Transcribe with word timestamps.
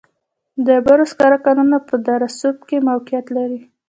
د 0.65 0.67
ډبرو 0.77 1.05
سکرو 1.11 1.37
کانونه 1.45 1.77
په 1.87 1.95
دره 2.07 2.27
صوف 2.39 2.57
کې 2.69 2.85
موقعیت 2.89 3.25
لري. 3.37 3.59